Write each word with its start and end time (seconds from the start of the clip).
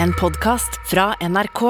En 0.00 0.12
podkast 0.16 0.78
fra 0.88 1.10
NRK. 1.20 1.60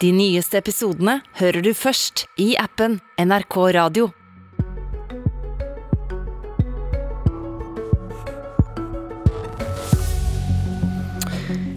De 0.00 0.08
nyeste 0.10 0.58
episodene 0.58 1.20
hører 1.38 1.62
du 1.62 1.70
først 1.78 2.24
i 2.40 2.56
appen 2.58 2.96
NRK 3.22 3.56
Radio. 3.76 4.08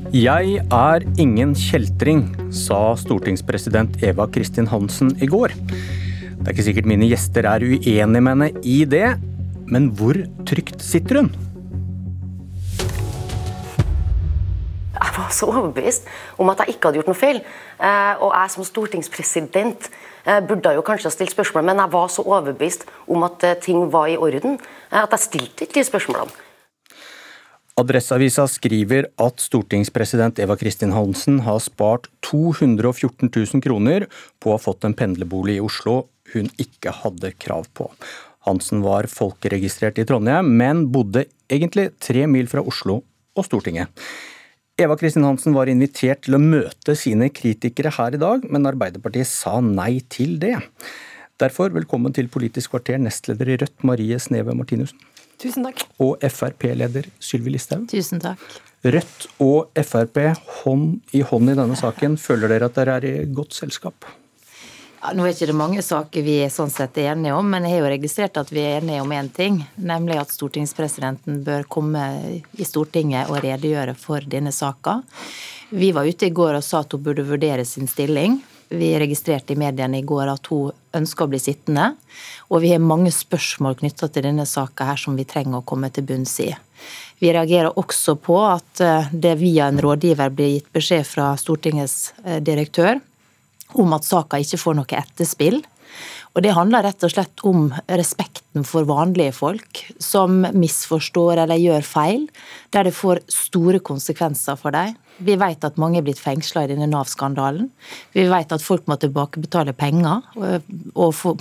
Jeg 0.10 0.58
er 0.66 1.06
ingen 1.22 1.54
kjeltring, 1.54 2.26
sa 2.49 2.96
stortingspresident 2.97 4.02
Eva 4.02 4.26
Kristin 4.33 4.72
Hansen 4.74 5.13
i 5.22 5.29
går. 5.29 5.54
Det 5.54 6.47
er 6.47 6.56
ikke 6.56 6.70
sikkert 6.72 6.90
mine 6.90 7.12
gjester 7.13 7.46
er 7.46 7.62
uenige 7.62 8.10
med 8.10 8.33
henne 8.33 8.52
i 8.65 8.81
det, 8.90 9.20
men 9.70 9.92
hvor 9.94 10.18
trygt 10.49 10.81
sitter 10.81 11.22
hun? 11.22 11.33
Var 15.22 15.33
så 15.35 15.49
overbevist 15.51 16.08
om 16.41 16.49
at 16.52 16.63
jeg 16.63 16.76
ikke 16.76 16.90
hadde 16.90 17.02
gjort 17.02 17.12
noe 17.12 17.20
feil. 17.20 17.41
Eh, 17.80 18.14
Og 18.22 18.32
jeg 18.34 18.54
som 18.55 18.68
stortingspresident 18.68 19.90
eh, 20.26 20.40
burde 20.41 20.76
jo 20.77 20.86
kanskje 20.86 21.09
ha 21.09 21.16
stilt 21.16 21.34
spørsmål, 21.36 21.66
men 21.70 21.82
jeg 21.84 21.94
var 21.94 22.08
så 22.09 22.26
overbevist 22.26 22.88
om 23.08 23.27
at 23.27 23.44
eh, 23.44 23.60
ting 23.62 23.91
var 23.94 24.10
i 24.10 24.18
orden, 24.18 24.58
at 24.91 25.12
jeg 25.18 25.27
stilte 25.27 25.68
ikke 25.68 25.82
de 25.82 25.90
spørsmålene. 25.90 26.48
Adresseavisa 27.80 28.44
skriver 28.52 29.08
at 29.22 29.40
stortingspresident 29.41 30.41
Eva 30.44 30.58
Kristin 30.60 30.91
Hansen 30.91 31.40
har 31.46 31.62
spart 31.63 32.10
214 32.27 33.32
000 33.32 33.63
kroner 33.63 34.10
på 34.44 34.52
å 34.52 34.58
ha 34.58 34.62
fått 34.62 34.85
en 34.85 34.98
pendlerbolig 34.98 35.55
i 35.58 35.63
Oslo 35.63 36.10
hun 36.34 36.52
ikke 36.62 36.94
hadde 37.02 37.34
krav 37.41 37.70
på. 37.76 37.88
Hansen 38.48 38.84
var 38.84 39.08
folkeregistrert 39.12 39.99
i 40.02 40.05
Trondheim, 40.08 40.52
men 40.58 40.88
bodde 40.94 41.27
egentlig 41.52 41.91
tre 42.02 42.26
mil 42.30 42.49
fra 42.52 42.63
Oslo 42.66 43.02
og 43.38 43.48
Stortinget. 43.48 43.91
Eva 44.81 44.95
Kristin 44.98 45.26
Hansen 45.27 45.53
var 45.53 45.70
invitert 45.70 46.23
til 46.26 46.34
å 46.34 46.41
møte 46.41 46.95
sine 46.98 47.27
kritikere 47.30 47.91
her 47.94 48.16
i 48.17 48.20
dag, 48.21 48.48
men 48.49 48.66
Arbeiderpartiet 48.66 49.30
sa 49.30 49.60
nei 49.62 49.99
til 50.10 50.40
det. 50.41 50.55
Derfor 51.41 51.70
velkommen 51.76 52.15
til 52.18 52.32
Politisk 52.34 52.73
kvarter, 52.73 52.98
nestleder 52.98 53.51
i 53.51 53.57
Rødt 53.62 53.85
Marie 53.85 54.18
Sneve 54.18 54.55
Martinussen. 54.57 54.98
Tusen 55.41 55.68
takk. 55.68 55.84
Og 56.01 56.26
Frp-leder 56.26 57.12
Sylvi 57.21 57.54
Listhaug. 57.54 57.85
Tusen 57.93 58.23
takk. 58.23 58.41
Rødt 58.82 59.27
og 59.43 59.70
Frp 59.85 60.18
hånd 60.63 61.13
i 61.13 61.21
hånd 61.29 61.54
i 61.54 61.57
denne 61.62 61.77
saken. 61.77 62.18
Føler 62.18 62.55
dere 62.55 62.71
at 62.71 62.82
dere 62.82 62.98
er 62.98 63.10
i 63.12 63.13
godt 63.29 63.57
selskap? 63.57 64.09
Nå 65.02 65.23
er 65.25 65.33
ikke 65.33 65.47
det 65.49 65.57
mange 65.57 65.81
saker 65.81 66.21
vi 66.21 66.35
sånn 66.53 66.69
sett 66.69 66.99
er 67.02 67.16
enige 67.16 67.33
om, 67.33 67.47
men 67.49 67.66
jeg 67.66 67.73
har 67.73 67.80
jo 67.81 67.89
registrert 67.95 68.38
at 68.38 68.52
vi 68.53 68.61
er 68.61 68.83
enige 68.83 69.02
om 69.02 69.13
én 69.17 69.31
ting, 69.33 69.57
nemlig 69.81 70.19
at 70.21 70.30
stortingspresidenten 70.30 71.39
bør 71.47 71.66
komme 71.66 72.03
i 72.53 72.67
Stortinget 72.67 73.31
og 73.33 73.41
redegjøre 73.41 73.95
for 73.97 74.22
denne 74.29 74.53
saka. 74.53 74.99
Vi 75.73 75.89
var 75.97 76.05
ute 76.05 76.29
i 76.29 76.35
går 76.38 76.59
og 76.59 76.66
sa 76.67 76.83
at 76.85 76.94
hun 76.94 77.02
burde 77.02 77.25
vurdere 77.25 77.66
sin 77.66 77.89
stilling. 77.89 78.38
Vi 78.69 78.94
registrerte 79.02 79.55
i 79.55 79.59
mediene 79.59 80.03
i 80.03 80.05
går 80.05 80.29
at 80.35 80.53
hun 80.53 80.69
ønsker 80.94 81.25
å 81.25 81.33
bli 81.33 81.41
sittende. 81.41 81.95
Og 82.53 82.61
vi 82.61 82.75
har 82.75 82.85
mange 82.85 83.09
spørsmål 83.11 83.81
knytta 83.81 84.05
til 84.07 84.29
denne 84.29 84.45
saka 84.45 84.94
som 85.02 85.17
vi 85.17 85.25
trenger 85.25 85.63
å 85.63 85.66
komme 85.66 85.89
til 85.89 86.05
bunns 86.05 86.38
i. 86.45 86.52
Vi 87.17 87.33
reagerer 87.33 87.73
også 87.77 88.19
på 88.22 88.38
at 88.45 88.81
eh, 88.81 89.09
det 89.13 89.39
via 89.41 89.67
en 89.69 89.81
rådgiver 89.81 90.29
blir 90.33 90.55
gitt 90.55 90.69
beskjed 90.73 91.05
fra 91.05 91.33
Stortingets 91.38 92.13
eh, 92.25 92.38
direktør 92.41 93.02
om 93.80 93.94
at 93.97 94.08
saka 94.08 94.39
ikke 94.41 94.59
får 94.61 94.77
noe 94.80 95.00
etterspill. 95.02 95.61
Og 96.31 96.44
Det 96.45 96.53
handler 96.55 96.86
rett 96.88 97.03
og 97.03 97.11
slett 97.11 97.41
om 97.47 97.66
respekten 97.91 98.63
for 98.67 98.88
vanlige 98.88 99.33
folk 99.36 99.81
som 100.00 100.45
misforstår 100.55 101.44
eller 101.44 101.59
gjør 101.59 101.83
feil, 101.83 102.30
der 102.72 102.88
det 102.88 102.95
får 102.95 103.19
store 103.31 103.81
konsekvenser 103.83 104.55
for 104.59 104.72
dem. 104.72 104.95
Vi 105.19 105.36
vet 105.36 105.67
at 105.67 105.78
mange 105.81 106.00
er 106.00 106.05
blitt 106.05 106.22
fengsla 106.22 106.63
i 106.63 106.72
denne 106.72 106.88
Nav-skandalen. 106.89 107.67
Vi 108.16 108.23
vet 108.31 108.55
at 108.55 108.63
folk 108.63 108.88
må 108.88 108.95
tilbakebetale 108.97 109.75
penger 109.78 110.23
og, 110.95 111.11
få, 111.13 111.35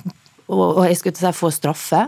og 0.51 0.81
jeg 0.89 0.99
skulle 0.99 1.17
til 1.19 1.29
å 1.29 1.33
si 1.33 1.41
få 1.41 1.51
straffe. 1.55 2.03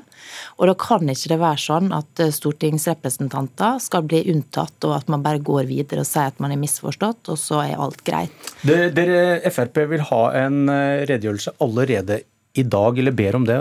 Og 0.59 0.67
Da 0.71 0.75
kan 0.79 1.13
ikke 1.13 1.33
det 1.33 1.39
være 1.43 1.61
sånn 1.61 1.93
at 1.95 2.23
stortingsrepresentanter 2.37 3.79
skal 3.83 4.05
bli 4.09 4.25
unntatt, 4.33 4.77
og 4.89 4.97
at 4.97 5.13
man 5.13 5.25
bare 5.25 5.43
går 5.43 5.69
videre 5.71 6.03
og 6.05 6.09
sier 6.09 6.33
at 6.33 6.43
man 6.43 6.55
er 6.55 6.61
misforstått, 6.61 7.33
og 7.33 7.41
så 7.41 7.63
er 7.67 7.81
alt 7.81 8.03
greit. 8.07 8.53
Dere, 8.67 8.91
dere 8.95 9.53
Frp 9.53 9.83
vil 9.91 10.05
ha 10.11 10.23
en 10.45 10.69
eh, 10.73 11.05
redegjørelse 11.11 11.57
allerede 11.65 12.23
i 12.53 12.63
dag, 12.63 12.99
eller 12.99 13.15
ber 13.17 13.37
om 13.39 13.47
det. 13.49 13.59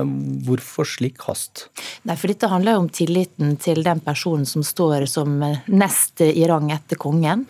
Hvorfor 0.47 0.88
slik 0.88 1.22
hast? 1.28 1.68
Nei, 2.08 2.18
for 2.20 2.31
Dette 2.31 2.50
handler 2.52 2.75
jo 2.75 2.84
om 2.84 2.90
tilliten 2.91 3.56
til 3.62 3.86
den 3.86 4.02
personen 4.03 4.47
som 4.50 4.66
står 4.68 5.08
som 5.12 5.38
nest 5.72 6.24
i 6.25 6.44
rang 6.50 6.74
etter 6.75 7.00
kongen. 7.00 7.46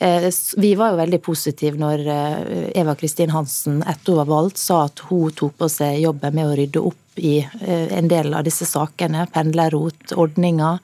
Eh, 0.00 0.30
Vi 0.56 0.74
var 0.74 0.94
jo 0.94 0.96
veldig 0.96 1.18
positive 1.20 1.76
når 1.76 2.06
eh, 2.08 2.60
Eva 2.80 2.94
Kristin 2.96 3.34
Hansen 3.34 3.82
etter 3.84 4.14
hun 4.14 4.22
var 4.22 4.30
valgt, 4.30 4.56
sa 4.56 4.86
at 4.86 5.02
hun 5.10 5.34
tok 5.36 5.58
på 5.60 5.68
seg 5.68 6.00
jobben 6.00 6.38
med 6.38 6.48
å 6.48 6.54
rydde 6.56 6.80
opp 6.88 7.20
i 7.20 7.34
eh, 7.42 7.92
en 7.98 8.08
del 8.08 8.32
av 8.32 8.46
disse 8.48 8.64
sakene. 8.64 9.26
Pendlerrot, 9.34 10.14
ordninger, 10.16 10.80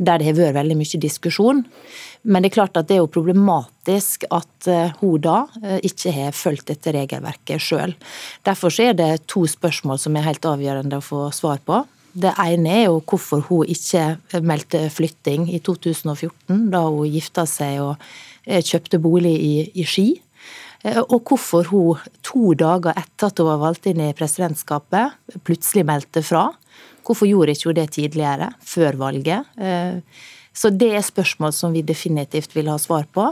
der 0.00 0.22
det 0.22 0.30
har 0.30 0.38
vært 0.38 0.58
veldig 0.62 0.78
mye 0.80 1.02
diskusjon. 1.02 1.60
Men 2.24 2.40
det 2.40 2.54
er 2.54 2.56
klart 2.56 2.80
at 2.80 2.88
det 2.88 2.96
er 2.96 3.02
jo 3.02 3.12
problematisk 3.12 4.24
at 4.32 4.68
hun 5.02 5.20
da 5.20 5.42
ikke 5.84 6.14
har 6.16 6.32
fulgt 6.32 6.70
dette 6.70 6.94
regelverket 6.96 7.60
sjøl. 7.60 7.92
Derfor 8.48 8.72
er 8.80 8.96
det 8.96 9.26
to 9.28 9.44
spørsmål 9.44 10.00
som 10.00 10.16
er 10.16 10.24
helt 10.24 10.48
avgjørende 10.48 11.02
å 11.02 11.04
få 11.04 11.26
svar 11.36 11.60
på. 11.68 11.82
Det 12.14 12.30
ene 12.38 12.70
er 12.70 12.84
jo 12.86 13.00
hvorfor 13.02 13.42
hun 13.48 13.70
ikke 13.70 14.40
meldte 14.46 14.84
flytting 14.94 15.48
i 15.50 15.58
2014, 15.58 16.68
da 16.70 16.84
hun 16.86 17.10
gifta 17.10 17.42
seg 17.50 17.80
og 17.82 18.04
kjøpte 18.44 19.00
bolig 19.02 19.34
i, 19.34 19.54
i 19.74 19.86
Ski. 19.88 20.08
Og 21.08 21.16
hvorfor 21.24 21.66
hun 21.72 22.02
to 22.22 22.52
dager 22.60 22.94
etter 23.00 23.30
at 23.30 23.40
hun 23.40 23.48
var 23.48 23.62
valgt 23.62 23.88
inn 23.90 24.02
i 24.04 24.12
presidentskapet, 24.16 25.16
plutselig 25.46 25.86
meldte 25.88 26.22
fra. 26.22 26.50
Hvorfor 27.04 27.28
gjorde 27.28 27.56
ikke 27.56 27.70
hun 27.70 27.78
det 27.80 27.90
tidligere, 27.96 28.50
før 28.62 29.00
valget? 29.00 29.48
Så 30.54 30.70
det 30.70 30.92
er 30.94 31.02
spørsmål 31.02 31.52
som 31.52 31.74
vi 31.74 31.82
definitivt 31.82 32.54
vil 32.54 32.70
ha 32.70 32.76
svar 32.78 33.08
på. 33.12 33.26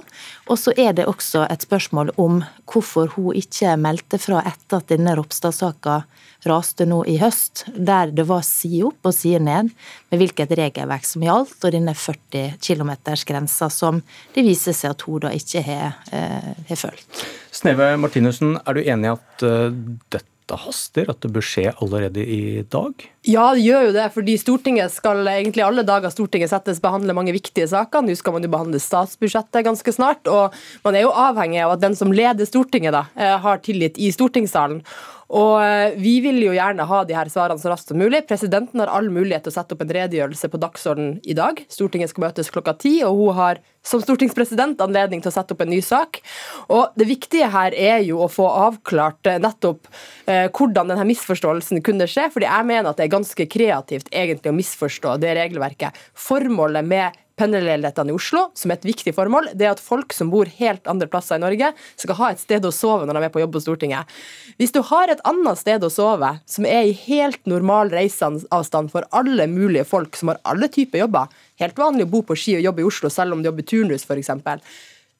Og 0.51 0.59
så 0.59 0.75
er 0.77 0.97
det 0.99 1.07
også 1.07 1.47
et 1.47 1.63
spørsmål 1.63 2.11
om 2.21 2.43
hvorfor 2.67 3.13
hun 3.15 3.39
ikke 3.39 3.77
meldte 3.79 4.19
fra 4.19 4.43
etter 4.49 4.81
at 4.81 4.91
denne 4.91 5.15
Ropstad-saka 5.19 6.03
raste 6.51 6.87
nå 6.89 7.03
i 7.07 7.17
høst, 7.23 7.65
der 7.77 8.11
det 8.11 8.27
var 8.27 8.43
side 8.47 8.89
opp 8.89 9.07
og 9.07 9.15
side 9.15 9.39
ned 9.45 9.71
med 10.11 10.19
hvilket 10.19 10.51
regelverk 10.59 11.07
som 11.07 11.23
gjaldt, 11.23 11.55
og 11.63 11.75
denne 11.75 11.95
40 11.95 12.59
km-grensa 12.59 13.71
som 13.71 14.03
det 14.35 14.43
viser 14.47 14.75
seg 14.75 14.97
at 14.97 15.07
hun 15.07 15.23
da 15.23 15.31
ikke 15.37 15.63
har, 15.67 16.01
eh, 16.11 16.53
har 16.69 16.81
følt. 16.81 17.25
Sneve 17.55 17.93
Martinussen, 18.01 18.57
er 18.67 18.75
du 18.75 18.83
enig 18.83 19.11
i 19.11 19.13
at 19.13 19.47
uh, 19.47 20.23
dette 20.43 20.59
haster, 20.65 21.09
at 21.11 21.23
det 21.23 21.31
bør 21.33 21.45
skje 21.45 21.71
allerede 21.83 22.23
i 22.23 22.63
dag? 22.71 23.07
Ja, 23.23 23.53
det 23.55 23.63
gjør 23.63 23.87
jo 23.89 23.95
det, 23.95 24.07
fordi 24.15 24.35
Stortinget 24.41 24.93
skal 24.93 25.23
egentlig 25.31 25.63
alle 25.63 25.85
dager 25.87 26.11
Stortinget 26.11 26.51
settes 26.51 26.83
behandle 26.83 27.15
mange 27.15 27.35
viktige 27.35 27.69
saker. 27.71 28.03
Nå 28.03 28.17
skal 28.19 28.37
man 28.37 28.47
jo 28.47 28.51
behandle 28.53 28.83
statsbudsjettet 28.83 29.65
ganske 29.67 29.95
snart, 29.95 30.27
og 30.27 30.57
man 30.85 30.99
er 30.99 31.07
jo 31.07 31.15
avhengig 31.15 31.63
av 31.63 31.77
at 31.77 31.85
den 31.85 31.97
som 31.99 32.13
leder 32.13 32.49
Stortinget, 32.49 32.93
da, 32.93 33.07
eh, 33.17 33.39
har 33.39 33.63
tillit 33.63 33.99
i 33.99 34.11
stortingssalen. 34.13 34.83
Og 35.33 35.57
eh, 35.65 35.97
Vi 36.01 36.19
vil 36.25 36.41
jo 36.45 36.53
gjerne 36.55 36.87
ha 36.89 37.03
de 37.09 37.17
her 37.17 37.31
svarene 37.33 37.61
så 37.61 37.73
raskt 37.73 37.93
som 37.93 38.01
mulig. 38.01 38.25
Presidenten 38.29 38.83
har 38.83 38.93
all 38.93 39.09
mulighet 39.13 39.47
til 39.47 39.53
å 39.53 39.57
sette 39.57 39.77
opp 39.77 39.85
en 39.85 39.95
redegjørelse 39.97 40.51
på 40.53 40.61
dagsordenen 40.61 41.21
i 41.25 41.37
dag. 41.37 41.63
Stortinget 41.73 42.13
skal 42.13 42.27
møtes 42.27 42.53
klokka 42.53 42.77
ti, 42.81 42.99
og 43.07 43.17
hun 43.17 43.39
har 43.39 43.63
som 43.83 44.03
stortingspresident 44.03 44.81
anledning 44.85 45.23
til 45.23 45.33
å 45.33 45.35
sette 45.35 45.57
opp 45.57 45.65
en 45.65 45.73
ny 45.73 45.81
sak. 45.83 46.21
Og 46.69 46.93
Det 46.99 47.09
viktige 47.09 47.49
her 47.51 47.75
er 47.75 48.05
jo 48.07 48.21
å 48.23 48.31
få 48.31 48.47
avklart 48.69 49.33
eh, 49.33 49.41
nettopp 49.43 49.89
eh, 50.27 50.47
hvordan 50.53 50.93
denne 50.93 51.09
misforståelsen 51.09 51.83
kunne 51.87 52.09
skje. 52.11 52.29
fordi 52.35 52.51
jeg 52.51 52.69
mener 52.69 52.91
at 52.91 53.01
det 53.01 53.09
er 53.09 53.17
ganske 53.17 53.49
kreativt 53.49 54.13
egentlig 54.13 54.53
å 54.53 54.59
misforstå 54.61 55.17
det 55.23 55.35
regelverket. 55.41 55.97
Formålet 56.13 56.85
med 56.87 57.22
pendlerleilighetene 57.41 58.13
i 58.13 58.17
Oslo, 58.17 58.45
som 58.59 58.71
er 58.71 58.79
et 58.79 58.87
viktig 58.87 59.15
formål, 59.17 59.51
det 59.57 59.67
er 59.67 59.75
at 59.75 59.83
folk 59.83 60.15
som 60.17 60.31
bor 60.33 60.49
helt 60.59 60.89
andre 60.91 61.09
plasser 61.11 61.39
i 61.39 61.43
Norge, 61.43 61.73
skal 62.01 62.19
ha 62.19 62.31
et 62.33 62.43
sted 62.43 62.65
å 62.67 62.73
sove 62.75 63.09
når 63.09 63.19
de 63.19 63.25
er 63.29 63.35
på 63.35 63.43
jobb 63.43 63.57
på 63.57 63.65
Stortinget. 63.65 64.15
Hvis 64.61 64.75
du 64.75 64.81
har 64.91 65.13
et 65.13 65.23
annet 65.29 65.61
sted 65.61 65.85
å 65.85 65.93
sove, 65.93 66.35
som 66.47 66.69
er 66.69 66.89
i 66.91 66.97
helt 67.07 67.41
normal 67.51 67.93
reiseavstand 67.95 68.93
for 68.93 69.09
alle 69.17 69.49
mulige 69.51 69.89
folk 69.89 70.19
som 70.19 70.33
har 70.33 70.43
alle 70.49 70.71
typer 70.73 71.05
jobber, 71.05 71.31
helt 71.63 71.79
vanlig 71.79 72.09
å 72.09 72.13
bo 72.17 72.25
på 72.27 72.39
Ski 72.39 72.59
og 72.59 72.67
jobbe 72.69 72.85
i 72.85 72.89
Oslo 72.89 73.13
selv 73.13 73.37
om 73.37 73.43
du 73.43 73.51
jobber 73.51 73.69
turnus 73.69 74.07
f.eks., 74.09 74.33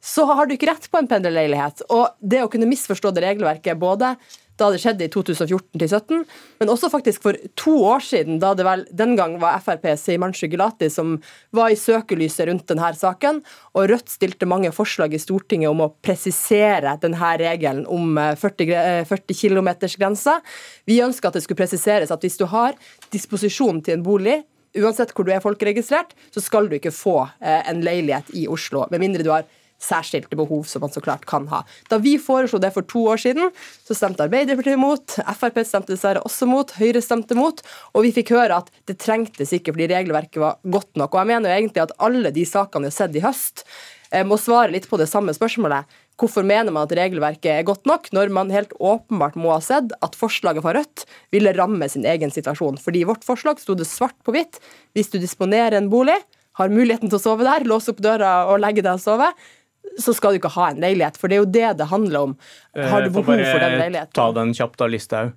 så 0.03 0.25
har 0.27 0.49
du 0.49 0.57
ikke 0.57 0.67
rett 0.67 0.89
på 0.91 0.99
en 0.99 1.07
pendlerleilighet. 1.07 1.85
Og 1.95 2.17
det 2.19 2.41
å 2.43 2.49
kunne 2.51 2.67
misforstå 2.67 3.13
det 3.15 3.23
regelverket 3.23 3.79
både 3.79 4.17
da 4.61 4.69
det 4.73 4.81
skjedde 4.83 5.07
i 5.07 5.11
2014-2017, 5.13 6.25
men 6.61 6.71
også 6.71 6.91
faktisk 6.93 7.25
for 7.25 7.39
to 7.59 7.75
år 7.89 8.05
siden, 8.05 8.39
da 8.43 8.53
det 8.57 8.67
vel 8.67 8.85
den 8.93 9.15
gang 9.19 9.39
var 9.43 9.61
FrPs 9.65 10.07
Himanshu 10.13 10.49
Gulati 10.53 10.91
som 10.93 11.17
var 11.57 11.73
i 11.73 11.79
søkelyset 11.79 12.49
rundt 12.51 12.69
denne 12.69 12.93
saken, 12.99 13.41
og 13.73 13.89
Rødt 13.91 14.13
stilte 14.13 14.49
mange 14.49 14.73
forslag 14.75 15.15
i 15.17 15.23
Stortinget 15.23 15.73
om 15.73 15.83
å 15.85 15.91
presisere 16.05 16.97
denne 17.03 17.33
regelen 17.41 17.85
om 17.91 18.19
40, 18.19 19.07
40 19.09 19.41
km-grensa. 19.41 20.39
Vi 20.89 21.01
ønsker 21.05 21.31
at 21.31 21.39
det 21.39 21.45
skulle 21.47 21.63
presiseres 21.63 22.13
at 22.13 22.25
hvis 22.25 22.41
du 22.41 22.47
har 22.53 22.77
disposisjon 23.15 23.81
til 23.83 23.99
en 23.99 24.07
bolig, 24.07 24.43
uansett 24.79 25.11
hvor 25.13 25.27
du 25.29 25.33
er 25.35 25.43
folkeregistrert, 25.45 26.15
så 26.33 26.41
skal 26.45 26.69
du 26.69 26.79
ikke 26.79 26.95
få 26.95 27.19
en 27.41 27.83
leilighet 27.85 28.31
i 28.37 28.47
Oslo, 28.49 28.87
med 28.93 29.03
mindre 29.03 29.25
du 29.25 29.33
har 29.33 29.49
særskilte 29.83 30.39
behov 30.39 30.65
som 30.71 30.85
man 30.85 30.93
så 30.95 31.03
klart 31.05 31.27
kan 31.29 31.49
ha. 31.53 31.63
Da 31.91 31.99
vi 32.03 32.17
foreslo 32.23 32.61
det 32.63 32.73
for 32.75 32.87
to 32.89 33.05
år 33.13 33.23
siden, 33.23 33.51
så 33.87 33.97
stemte 33.99 34.27
Arbeiderpartiet 34.27 34.81
mot, 34.81 35.17
Frp 35.39 35.63
stemte 35.67 35.95
dessverre 35.95 36.23
også 36.27 36.49
mot, 36.51 36.77
Høyre 36.79 37.03
stemte 37.05 37.37
mot, 37.39 37.63
og 37.93 38.07
vi 38.07 38.15
fikk 38.15 38.35
høre 38.37 38.63
at 38.63 38.71
det 38.91 39.01
trengtes 39.03 39.55
ikke 39.57 39.75
fordi 39.75 39.91
regelverket 39.93 40.43
var 40.43 40.61
godt 40.63 40.95
nok. 40.97 41.13
Og 41.13 41.23
jeg 41.23 41.33
mener 41.35 41.51
jo 41.51 41.59
egentlig 41.59 41.85
at 41.85 41.97
alle 42.03 42.33
de 42.35 42.47
sakene 42.49 42.87
vi 42.87 42.93
har 42.93 42.99
sett 43.01 43.19
i 43.19 43.25
høst, 43.25 43.67
eh, 44.11 44.25
må 44.27 44.39
svare 44.41 44.73
litt 44.73 44.89
på 44.91 45.01
det 45.01 45.11
samme 45.11 45.35
spørsmålet. 45.37 45.91
Hvorfor 46.21 46.45
mener 46.47 46.71
man 46.71 46.85
at 46.87 46.93
regelverket 46.95 47.49
er 47.51 47.65
godt 47.67 47.89
nok, 47.89 48.11
når 48.15 48.31
man 48.31 48.53
helt 48.53 48.75
åpenbart 48.79 49.35
må 49.41 49.55
ha 49.55 49.63
sett 49.65 49.95
at 50.05 50.19
forslaget 50.19 50.63
fra 50.63 50.75
Rødt 50.77 51.07
ville 51.35 51.55
ramme 51.57 51.89
sin 51.91 52.07
egen 52.07 52.31
situasjon? 52.31 52.79
Fordi 52.79 53.03
i 53.03 53.09
vårt 53.09 53.25
forslag 53.27 53.59
sto 53.59 53.75
det 53.75 53.89
svart 53.91 54.19
på 54.23 54.35
hvitt 54.37 54.61
hvis 54.95 55.11
du 55.11 55.19
disponerer 55.19 55.81
en 55.81 55.91
bolig, 55.91 56.21
har 56.61 56.69
muligheten 56.69 57.09
til 57.09 57.17
å 57.17 57.23
sove 57.23 57.47
der, 57.47 57.65
låse 57.65 57.91
opp 57.95 58.03
døra 58.05 58.45
og 58.53 58.61
legge 58.61 58.85
deg 58.85 58.99
og 58.99 59.03
sove, 59.03 59.31
så 60.01 60.15
skal 60.17 60.33
du 60.33 60.41
ikke 60.41 60.53
ha 60.55 60.71
en 60.71 60.81
leilighet. 60.81 61.17
For 61.21 61.29
det 61.29 61.37
er 61.37 61.43
jo 61.45 61.51
det 61.53 61.69
det 61.79 61.87
handler 61.91 62.21
om. 62.31 62.35
Har 62.77 63.01
du 63.03 63.07
Eh, 63.11 63.13
behov 63.13 63.25
for 63.25 63.37
den 63.37 63.61
bare 63.61 63.79
leiligheten? 63.79 64.15
Ta 64.17 64.33
den 64.33 64.53
kjapt 64.55 64.79
da, 64.79 64.87
Listhaug. 64.87 65.33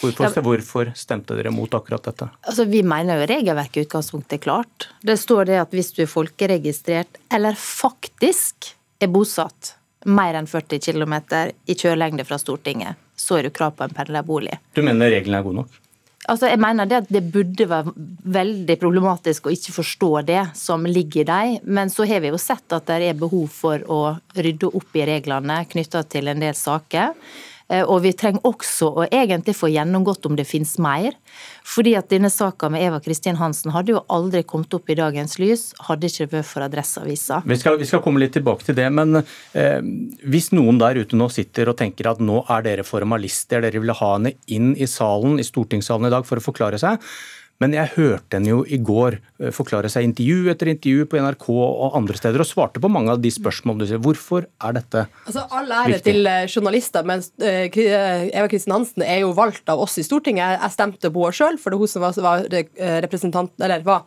Hvorfor, 0.00 0.40
hvorfor 0.46 0.92
stemte 0.96 1.34
dere 1.36 1.50
mot 1.52 1.72
akkurat 1.74 2.04
dette? 2.06 2.28
Altså, 2.46 2.64
Vi 2.70 2.82
mener 2.86 3.20
jo 3.20 3.26
regelverket 3.26 3.76
i 3.76 3.84
utgangspunktet 3.88 4.38
er 4.38 4.42
klart. 4.44 4.88
Det 5.02 5.16
står 5.18 5.44
det 5.50 5.58
at 5.60 5.70
hvis 5.74 5.92
du 5.96 6.02
er 6.04 6.06
folkeregistrert 6.06 7.18
eller 7.34 7.52
faktisk 7.58 8.70
er 9.02 9.08
bosatt 9.08 9.74
mer 10.06 10.34
enn 10.38 10.46
40 10.48 10.78
km 10.80 11.14
i 11.66 11.74
kjørelengde 11.74 12.24
fra 12.24 12.38
Stortinget, 12.40 12.96
så 13.16 13.38
er 13.38 13.42
du 13.42 13.50
krav 13.50 13.74
på 13.76 13.84
en 13.84 13.92
pendlerbolig. 13.92 14.56
Du 14.74 14.80
mener 14.86 15.10
reglene 15.12 15.42
er 15.42 15.42
gode 15.44 15.56
nok? 15.64 15.80
Altså, 16.28 16.50
jeg 16.50 16.60
mener 16.60 16.84
det 16.84 16.98
at 16.98 17.12
det 17.12 17.22
burde 17.32 17.64
være 17.70 17.94
veldig 18.28 18.76
problematisk 18.82 19.46
å 19.48 19.54
ikke 19.54 19.72
forstå 19.72 20.10
det 20.28 20.42
som 20.58 20.84
ligger 20.84 21.22
i 21.22 21.28
dem, 21.30 21.70
men 21.72 21.92
så 21.92 22.04
har 22.08 22.20
vi 22.20 22.28
jo 22.28 22.40
sett 22.40 22.76
at 22.76 22.90
det 22.90 22.98
er 23.08 23.16
behov 23.18 23.48
for 23.54 23.80
å 23.88 24.00
rydde 24.36 24.68
opp 24.68 24.98
i 25.00 25.06
reglene 25.08 25.62
knytta 25.70 26.04
til 26.12 26.28
en 26.28 26.44
del 26.44 26.56
saker. 26.56 27.16
Eh, 27.70 27.84
Og 27.86 28.02
vi 28.02 28.12
trenger 28.16 28.42
også 28.46 28.90
å 28.98 29.06
egentlig 29.06 29.54
få 29.56 29.70
gjennomgått 29.70 30.26
om 30.26 30.36
det 30.38 30.46
finnes 30.48 30.76
mer. 30.82 31.14
Fordi 31.66 31.94
at 31.98 32.10
denne 32.10 32.30
saka 32.32 32.70
med 32.72 32.82
Eva 32.82 33.00
Kristin 33.00 33.38
Hansen 33.38 33.72
hadde 33.74 33.94
jo 33.94 34.04
aldri 34.10 34.42
kommet 34.42 34.74
opp 34.74 34.90
i 34.90 34.98
dagens 34.98 35.38
lys, 35.38 35.70
hadde 35.86 36.10
ikke 36.10 36.30
vært 36.34 36.50
for 36.50 36.66
Adresseavisa. 36.66 37.42
Vi 37.46 37.58
vi 37.60 37.86
skal 37.86 38.02
komme 38.02 38.20
litt 38.22 38.32
tilbake 38.34 38.64
til 38.66 38.74
det, 38.74 38.88
men 38.92 39.22
eh, 39.54 39.80
hvis 40.26 40.50
noen 40.56 40.80
der 40.80 40.98
ute 40.98 41.16
nå 41.16 41.28
sitter 41.30 41.70
og 41.70 41.78
tenker 41.78 42.10
at 42.10 42.20
nå 42.20 42.42
er 42.50 42.64
dere 42.66 42.86
formalister, 42.86 43.62
dere 43.62 43.80
vil 43.80 43.94
ha 43.94 44.14
henne 44.16 44.34
inn 44.50 44.72
i 44.76 44.88
salen, 44.90 45.38
i 45.38 45.46
stortingssalen 45.46 46.08
i 46.08 46.14
dag 46.14 46.26
for 46.26 46.40
å 46.40 46.44
forklare 46.44 46.80
seg, 46.80 46.98
men 47.60 47.74
jeg 47.76 47.92
hørte 47.96 48.38
henne 48.38 48.52
jo 48.54 48.60
i 48.64 48.78
går 48.80 49.18
eh, 49.18 49.50
forklare 49.52 49.90
seg 49.92 50.06
intervju 50.06 50.48
etter 50.52 50.70
intervju 50.72 51.06
på 51.10 51.20
NRK 51.20 51.46
og 51.52 51.96
andre 51.98 52.16
steder, 52.16 52.40
og 52.40 52.48
svarte 52.48 52.80
på 52.80 52.90
mange 52.92 53.12
av 53.12 53.20
de 53.20 53.32
spørsmålene 53.34 53.84
du 53.84 53.90
sier. 53.90 54.00
Hvorfor 54.00 54.46
er 54.48 54.76
dette 54.78 55.04
Altså, 55.26 55.44
All 55.52 55.68
ære 55.68 55.98
Viktig. 55.98 56.06
til 56.08 56.30
eh, 56.30 56.46
journalister, 56.48 57.04
men 57.06 57.24
eh, 57.44 57.68
Eva 57.76 58.48
Kristin 58.50 58.76
Hansen 58.76 59.04
er 59.04 59.22
jo 59.26 59.34
valgt 59.36 59.68
av 59.72 59.82
oss 59.84 59.98
i 60.00 60.06
Stortinget. 60.06 60.56
Jeg 60.56 60.76
stemte 60.76 61.12
på 61.12 61.26
henne 61.26 61.36
sjøl, 61.36 61.60
for 61.60 61.72
det 61.72 61.80
var 61.80 61.84
hun 61.84 61.92
som 61.92 62.06
var, 62.06 62.24
var 62.24 62.48
representant, 63.04 63.52
eller 63.60 63.84
var, 63.84 64.06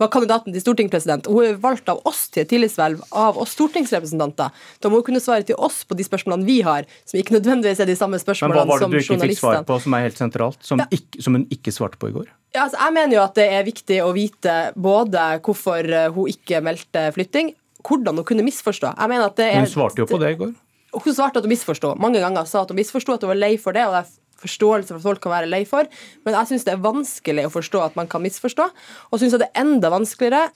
var 0.00 0.10
kandidaten 0.12 0.54
til 0.54 0.62
stortingspresident. 0.62 1.28
Hun 1.30 1.46
er 1.46 1.60
valgt 1.60 1.88
av 1.92 2.00
oss 2.08 2.26
til 2.32 2.44
et 2.44 2.50
tillitsverv 2.52 3.02
av 3.10 3.38
oss 3.40 3.54
stortingsrepresentanter. 3.56 4.54
Da 4.80 4.90
må 4.90 5.00
hun 5.00 5.06
kunne 5.10 5.22
svare 5.22 5.46
til 5.46 5.58
oss 5.60 5.82
på 5.84 5.98
de 5.98 6.06
spørsmålene 6.06 6.48
vi 6.48 6.60
har, 6.66 6.88
som 7.08 7.20
ikke 7.20 7.36
nødvendigvis 7.36 7.82
er 7.84 7.90
de 7.90 7.98
samme 7.98 8.20
spørsmålene 8.22 8.64
Men 8.64 8.68
spørsmålene 8.68 8.70
hva 8.70 8.72
var 8.72 8.84
det 8.86 8.90
du 8.90 9.14
ikke 9.14 9.30
fikk 9.34 9.42
svar 9.42 9.64
på 9.68 9.78
som 9.84 9.96
er 9.98 10.06
helt 10.08 10.20
sentralt, 10.20 10.60
som, 10.64 10.84
ikke, 10.88 11.24
som 11.26 11.38
hun 11.38 11.48
ikke 11.52 11.74
svarte 11.74 12.00
på 12.00 12.10
i 12.10 12.16
går? 12.16 12.30
Ja, 12.54 12.64
altså, 12.64 12.80
jeg 12.80 12.96
mener 12.96 13.14
jo 13.14 13.22
at 13.22 13.36
det 13.38 13.46
er 13.54 13.66
viktig 13.66 14.00
å 14.02 14.10
vite 14.16 14.56
både 14.74 15.26
hvorfor 15.44 15.86
eh, 15.86 16.08
hun 16.14 16.32
ikke 16.32 16.62
meldte 16.66 17.04
flytting, 17.14 17.54
hvordan 17.86 18.18
hun 18.18 18.26
kunne 18.26 18.46
misforstå. 18.46 18.96
Jeg 18.96 19.12
mener 19.12 19.30
at 19.30 19.38
det 19.38 19.52
er... 19.52 19.62
Hun 19.62 19.70
svarte 19.70 20.02
jo 20.02 20.08
på 20.10 20.18
det 20.22 20.34
i 20.34 20.40
går. 20.40 20.56
Hun 20.90 21.14
svarte 21.14 21.38
at 21.38 21.46
hun 21.46 21.52
misforsto. 21.52 21.92
Mange 22.02 22.18
ganger 22.22 22.48
sa 22.50 22.64
at 22.64 22.72
hun 22.72 22.80
misforsto, 22.80 23.14
at 23.14 23.22
hun 23.22 23.30
var 23.30 23.38
lei 23.38 23.54
for 23.62 23.76
det. 23.76 23.86
og 23.86 23.94
det 23.94 24.19
forståelse 24.40 24.92
for 24.92 25.00
at 25.00 25.08
folk 25.08 25.22
kan 25.24 25.34
være 25.34 25.50
lei 25.50 25.64
for, 25.68 25.88
men 26.24 26.36
jeg 26.38 26.52
syns 26.52 26.66
det 26.66 26.74
er 26.76 26.84
vanskelig 26.84 27.46
å 27.48 27.52
forstå 27.52 27.84
at 27.84 27.98
man 27.98 28.10
kan 28.10 28.24
misforstå. 28.24 28.70
Og 29.10 29.20
syns 29.20 29.36
det 29.36 29.50
er 29.50 29.62
enda 29.64 29.92
vanskeligere 29.92 30.48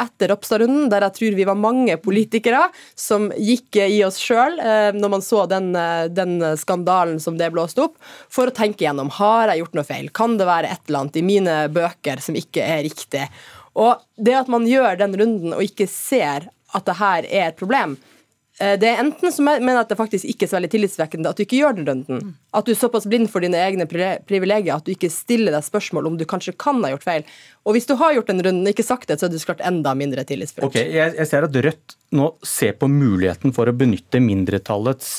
etter 0.00 0.30
Ropstad-runden, 0.32 0.86
der 0.88 1.04
jeg 1.04 1.14
tror 1.18 1.34
vi 1.36 1.46
var 1.46 1.58
mange 1.58 1.96
politikere 2.00 2.62
som 2.98 3.28
gikk 3.36 3.76
i 3.84 4.00
oss 4.06 4.16
sjøl 4.22 4.56
eh, 4.62 4.88
når 4.96 5.12
man 5.16 5.24
så 5.24 5.44
den, 5.50 5.68
eh, 5.76 6.06
den 6.08 6.38
skandalen 6.58 7.20
som 7.20 7.36
det 7.38 7.50
blåste 7.52 7.84
opp, 7.84 7.98
for 8.32 8.48
å 8.48 8.56
tenke 8.56 8.86
gjennom 8.86 9.12
har 9.18 9.52
jeg 9.52 9.62
gjort 9.62 9.76
noe 9.76 9.88
feil. 9.88 10.08
Kan 10.16 10.38
det 10.40 10.48
være 10.48 10.72
et 10.72 10.88
eller 10.88 11.04
annet 11.04 11.20
i 11.20 11.26
mine 11.26 11.58
bøker 11.74 12.24
som 12.24 12.38
ikke 12.38 12.64
er 12.64 12.86
riktig? 12.88 13.26
Og 13.78 14.00
det 14.16 14.38
at 14.42 14.50
man 14.52 14.66
gjør 14.68 14.98
den 15.00 15.16
runden 15.20 15.56
og 15.56 15.64
ikke 15.64 15.88
ser 15.90 16.48
at 16.72 16.88
det 16.88 16.96
her 16.96 17.28
er 17.28 17.50
et 17.50 17.60
problem, 17.60 17.98
Det 18.62 18.86
er 18.86 19.00
enten 19.02 19.32
som 19.34 19.48
jeg 19.50 19.62
mener 19.64 19.80
at 19.80 19.90
det 19.90 19.96
faktisk 19.98 20.28
ikke 20.28 20.46
er 20.46 20.50
så 20.52 20.56
veldig 20.58 20.70
tillitsvekkende 20.70 21.30
at 21.32 21.38
du 21.38 21.42
ikke 21.42 21.58
gjør 21.58 21.76
den 21.78 21.88
runden. 21.88 22.34
At 22.54 22.68
du 22.68 22.70
er 22.74 22.78
såpass 22.78 23.08
blind 23.10 23.26
for 23.32 23.42
dine 23.42 23.58
egne 23.58 23.88
privilegier 23.90 24.76
at 24.76 24.86
du 24.86 24.92
ikke 24.94 25.10
stiller 25.10 25.54
deg 25.56 25.66
spørsmål 25.66 26.12
om 26.12 26.18
du 26.20 26.26
kanskje 26.30 26.54
kan 26.54 26.78
ha 26.84 26.92
gjort 26.92 27.06
feil. 27.08 27.26
Og 27.66 27.74
hvis 27.74 27.88
du 27.90 27.96
har 27.98 28.14
gjort 28.14 28.30
den 28.30 28.42
runden 28.44 28.62
og 28.62 28.74
ikke 28.74 28.86
sagt 28.86 29.10
det, 29.10 29.18
så 29.18 29.26
er 29.26 29.34
du 29.34 29.38
så 29.42 29.50
klart 29.50 29.64
enda 29.66 29.96
mindre 29.98 30.22
tillitsfull. 30.28 30.68
Ok, 30.68 30.78
jeg, 30.78 31.16
jeg 31.18 31.30
ser 31.30 31.48
at 31.48 31.58
Rødt 31.66 31.96
nå 32.14 32.28
ser 32.46 32.76
på 32.78 32.90
muligheten 32.92 33.56
for 33.56 33.66
å 33.66 33.74
benytte 33.76 34.22
mindretallets 34.22 35.18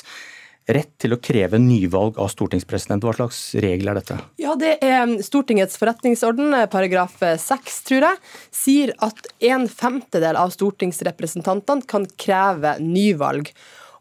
rett 0.67 0.91
til 1.01 1.15
å 1.15 1.19
kreve 1.19 1.59
nyvalg 1.59 2.17
av 2.21 2.31
stortingspresident. 2.31 3.03
Hva 3.03 3.15
slags 3.17 3.41
regel 3.63 3.91
er 3.91 3.99
dette? 3.99 4.17
Ja, 4.41 4.55
det 4.59 4.77
er 4.85 5.17
Stortingets 5.25 5.77
forretningsorden, 5.79 6.53
eh, 6.55 6.67
paragraf 6.71 7.19
6, 7.19 7.83
tror 7.89 8.07
jeg, 8.07 8.17
sier 8.51 8.93
at 8.99 9.27
en 9.41 9.67
femtedel 9.67 10.39
av 10.39 10.53
stortingsrepresentantene 10.55 11.87
kan 11.87 12.07
kreve 12.17 12.77
nyvalg. 12.79 13.51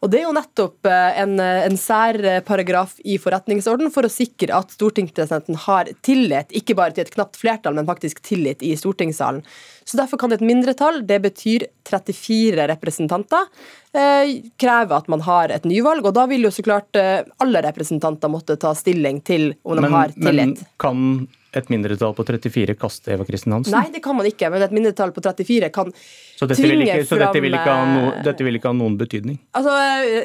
Og 0.02 0.10
Det 0.10 0.18
er 0.18 0.24
jo 0.26 0.34
nettopp 0.34 0.88
eh, 0.90 1.18
en, 1.22 1.36
eh, 1.38 1.64
en 1.68 1.76
særparagraf 1.78 2.96
i 3.06 3.20
forretningsorden 3.22 3.92
for 3.94 4.02
å 4.02 4.10
sikre 4.10 4.50
at 4.56 4.74
stortingspresidenten 4.74 5.60
har 5.68 5.92
tillit, 6.02 6.50
ikke 6.58 6.74
bare 6.78 6.96
til 6.96 7.06
et 7.06 7.12
knapt 7.14 7.38
flertall, 7.38 7.76
men 7.78 7.86
faktisk 7.86 8.18
tillit 8.26 8.64
i 8.66 8.74
stortingssalen. 8.78 9.44
Så 9.86 10.00
Derfor 10.00 10.18
kan 10.18 10.34
et 10.34 10.42
mindretall, 10.42 11.04
det 11.06 11.20
betyr 11.22 11.68
34 11.86 12.66
representanter, 12.72 13.46
eh, 13.96 14.40
kreve 14.60 14.96
at 14.96 15.08
man 15.12 15.24
har 15.26 15.52
et 15.54 15.68
nyvalg. 15.68 16.06
Og 16.08 16.16
da 16.16 16.26
vil 16.30 16.48
jo 16.48 16.54
så 16.54 16.64
klart 16.66 16.98
eh, 16.98 17.20
alle 17.42 17.62
representanter 17.68 18.32
måtte 18.32 18.58
ta 18.60 18.74
stilling 18.78 19.22
til 19.26 19.52
om 19.62 19.80
de 19.80 19.92
har 19.92 20.16
tillit. 20.16 20.58
men 20.58 20.74
kan 20.82 21.06
et 21.52 21.68
mindretall 21.68 22.14
på 22.16 22.24
34 22.24 22.74
kaste 22.80 23.12
Eva 23.12 23.26
Kristin 23.28 23.52
Hansen? 23.52 23.74
Nei, 23.76 23.90
det 23.92 24.00
kan 24.04 24.16
man 24.16 24.24
ikke, 24.28 24.48
men 24.52 24.62
et 24.64 24.72
mindretall 24.72 25.12
på 25.12 25.20
34 25.24 25.68
kan 25.74 25.90
så 25.92 26.48
dette 26.48 26.64
vil, 26.64 26.72
tvinge 26.72 26.86
ikke, 26.88 27.08
så 27.10 27.18
dette 27.20 27.42
vil, 27.44 27.56
ikke 27.58 27.74
ha 27.76 27.82
no, 27.90 28.04
eh, 28.08 28.22
dette 28.24 28.46
vil 28.46 28.56
ikke 28.58 28.70
ha 28.72 28.76
noen 28.78 28.96
betydning? 29.00 29.36
Altså, 29.58 29.74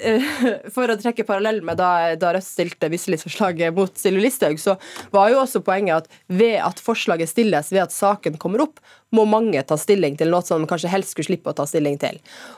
For 0.75 0.93
å 0.93 0.95
trekke 0.99 1.25
parallell 1.27 1.59
med 1.67 1.79
da, 1.81 1.89
da 2.19 2.31
Rødt 2.38 2.47
stilte 2.47 2.89
mistillitsforslaget 2.93 3.75
mot 3.75 4.00
Silje 4.00 4.24
Listhaug, 4.24 4.62
så 4.62 4.77
var 5.13 5.33
jo 5.33 5.41
også 5.43 5.62
poenget 5.65 6.07
at 6.07 6.24
ved 6.31 6.55
at 6.63 6.79
forslaget 6.83 7.33
stilles, 7.33 7.74
ved 7.75 7.83
at 7.89 7.95
saken 7.95 8.39
kommer 8.41 8.63
opp, 8.63 8.79
må 9.15 9.24
mange 9.29 9.62
ta 9.67 9.77
stilling 9.79 10.17
til 10.19 10.31
noe 10.31 10.43
som 10.43 10.63
de 10.63 10.67
kanskje 10.67 10.91
helst 10.91 11.13
skulle 11.13 11.29
slippe 11.29 11.51
å 11.51 11.55
ta 11.55 11.67
stilling 11.69 11.95
til. 12.01 12.17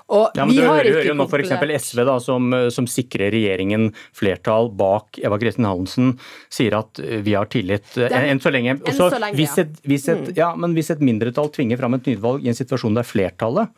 Og 0.10 0.38
Ja, 0.38 0.46
men 0.46 0.54
vi 0.54 0.62
Du 0.62 0.68
har 0.68 0.80
hører, 0.80 0.90
ikke 0.90 0.99
hører 1.00 1.12
jo 1.12 1.18
nå 1.18 1.28
f.eks. 1.30 1.54
SV, 1.90 2.04
da, 2.08 2.16
som, 2.24 2.54
som 2.76 2.88
sikrer 2.90 3.34
regjeringen 3.34 3.90
flertall 4.16 4.72
bak 4.80 5.20
Eva 5.24 5.40
Kristin 5.42 5.68
Hallensen, 5.70 6.14
sier 6.54 6.78
at 6.80 7.02
eh, 7.04 7.20
vi 7.26 7.36
har 7.38 7.50
tillit 7.52 7.98
eh, 7.98 8.10
Den- 8.12 8.30
enn 8.36 8.44
så 8.44 8.54
lenge. 8.54 8.78
enn 8.78 8.84
Også 8.86 9.10
så 9.16 9.22
lenge, 9.22 9.40
hvis, 9.40 9.58
ja. 9.58 9.66
Mm. 9.66 9.76
et, 9.76 9.86
hvis, 9.92 10.08
et, 10.14 10.34
ja, 10.38 10.50
men 10.60 10.76
hvis 10.78 10.94
et 10.96 11.04
mindretall 11.04 11.52
tvinger 11.56 11.80
fram 11.82 11.98
et 12.00 12.10
nyvalg 12.12 12.46
i 12.46 12.52
en 12.52 12.58
situasjon 12.58 12.98
der 12.98 13.08
flertallet 13.08 13.72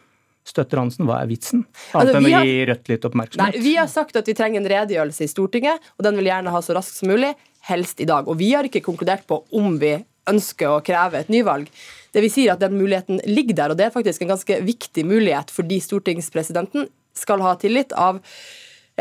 støtter 0.48 0.80
Hansen, 0.82 1.06
hva 1.06 1.20
er 1.22 1.30
vitsen? 1.30 1.66
Annet 1.94 2.16
Altså, 2.16 2.18
enn 2.18 2.26
vi 2.26 2.34
å 2.34 2.44
gi 2.48 2.62
Rødt 2.72 2.90
litt 2.90 3.10
Nei. 3.38 3.52
Vi 3.62 3.76
har 3.78 3.90
sagt 3.92 4.18
at 4.18 4.28
vi 4.28 4.34
trenger 4.38 4.62
en 4.62 4.70
redegjørelse 4.72 5.28
i 5.28 5.30
Stortinget, 5.30 5.92
og 5.98 6.06
den 6.08 6.18
vil 6.18 6.26
vi 6.26 6.32
gjerne 6.34 6.54
ha 6.54 6.62
så 6.66 6.74
raskt 6.78 6.98
som 6.98 7.12
mulig, 7.14 7.36
helst 7.70 8.02
i 8.02 8.08
dag. 8.10 8.26
Og 8.26 8.40
vi 8.40 8.50
har 8.56 8.66
ikke 8.66 8.82
konkludert 8.82 9.28
på 9.30 9.44
om 9.54 9.76
vi 9.82 10.00
ønsker 10.30 10.70
å 10.70 10.82
kreve 10.86 11.22
et 11.22 11.30
nyvalg. 11.34 11.70
Det 12.14 12.24
vi 12.26 12.32
sier 12.34 12.54
at 12.54 12.62
den 12.62 12.76
muligheten 12.78 13.22
ligger 13.30 13.58
der, 13.58 13.74
og 13.74 13.80
det 13.80 13.88
er 13.88 13.94
faktisk 13.94 14.24
en 14.26 14.34
ganske 14.34 14.58
viktig 14.66 15.06
mulighet 15.08 15.54
fordi 15.54 15.80
stortingspresidenten 15.84 16.90
skal 17.14 17.42
ha 17.42 17.56
tillit 17.56 17.92
av 17.92 18.20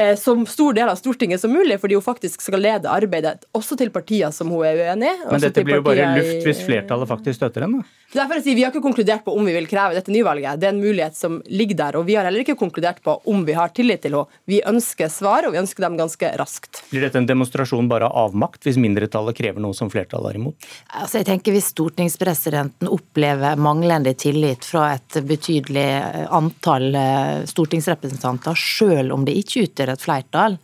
eh, 0.00 0.16
som 0.18 0.46
stor 0.48 0.76
del 0.76 0.88
av 0.88 0.98
Stortinget 1.00 1.42
som 1.42 1.52
mulig, 1.52 1.78
fordi 1.80 1.98
hun 1.98 2.04
faktisk 2.04 2.42
skal 2.42 2.62
lede 2.64 2.90
arbeidet 2.90 3.44
også 3.56 3.78
til 3.80 3.92
partier 3.94 4.32
som 4.34 4.50
hun 4.52 4.64
er 4.66 4.80
uenig 4.80 5.10
i. 5.12 5.16
Men 5.30 5.44
dette 5.44 5.64
blir 5.66 5.80
jo 5.80 5.86
bare 5.86 6.12
luft 6.16 6.46
hvis 6.48 6.62
flertallet 6.66 7.10
faktisk 7.10 7.40
støtter 7.40 7.66
henne. 7.66 7.84
Derfor 8.10 8.40
jeg 8.40 8.44
sier, 8.48 8.56
Vi 8.58 8.64
har 8.64 8.72
ikke 8.72 8.82
konkludert 8.82 9.22
på 9.24 9.34
om 9.38 9.46
vi 9.46 9.54
vil 9.54 9.68
kreve 9.70 9.94
dette 9.94 10.10
nyvalget. 10.10 10.58
Det 10.58 10.66
er 10.66 10.74
en 10.74 10.82
mulighet 10.82 11.16
som 11.16 11.38
ligger 11.46 11.78
der. 11.78 11.98
Og 12.00 12.08
vi 12.08 12.16
har 12.18 12.26
heller 12.26 12.42
ikke 12.42 12.58
konkludert 12.58 12.98
på 13.04 13.14
om 13.30 13.44
vi 13.46 13.54
har 13.54 13.70
tillit 13.76 14.02
til 14.02 14.16
henne. 14.16 14.40
Vi 14.50 14.58
ønsker 14.66 15.08
svar, 15.12 15.46
og 15.46 15.54
vi 15.54 15.60
ønsker 15.60 15.84
dem 15.86 15.98
ganske 16.00 16.32
raskt. 16.40 16.82
Blir 16.90 17.06
dette 17.06 17.20
en 17.20 17.28
demonstrasjon 17.28 17.88
bare 17.90 18.08
av 18.10 18.30
avmakt, 18.30 18.64
hvis 18.66 18.80
mindretallet 18.82 19.36
krever 19.38 19.62
noe 19.62 19.76
som 19.76 19.90
flertallet 19.92 20.34
er 20.34 20.40
imot? 20.40 20.68
Altså, 20.88 21.20
jeg 21.20 21.28
tenker 21.30 21.54
Hvis 21.54 21.70
stortingspresidenten 21.72 22.90
opplever 22.90 23.58
manglende 23.58 24.12
tillit 24.18 24.64
fra 24.66 24.92
et 24.94 25.20
betydelig 25.26 25.86
antall 26.30 26.94
eh, 26.94 27.46
stortingsrepresentanter, 27.50 28.58
selv 28.58 29.14
om 29.14 29.24
det 29.26 29.34
ikke 29.40 29.64
utgjør 29.66 29.89
representerer 29.90 29.94
et 29.94 30.02
flertall, 30.02 30.58